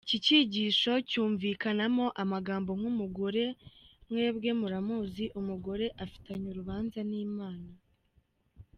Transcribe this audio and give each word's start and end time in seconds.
Iki 0.05 0.17
kigisho 0.25 0.93
cyumvikanamo 1.09 2.05
amagambo 2.23 2.69
nka 2.77 2.87
“Umugore 2.93 3.43
mwebwe 4.09 4.49
muramuzi? 4.59 5.25
Umugore 5.39 5.85
afitanye 6.03 6.45
urubanza 6.49 6.99
n’ 7.09 7.11
Imana”. 7.27 7.69